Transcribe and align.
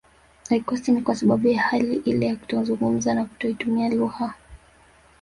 Haikosi 0.49 0.91
ni 0.91 1.01
kwa 1.01 1.15
sababu 1.15 1.47
ya 1.47 1.61
hali 1.61 1.95
ile 1.95 2.25
ya 2.25 2.35
kutozungumza 2.35 3.13
na 3.13 3.25
kutoitumia 3.25 3.89
lugha 3.89 4.33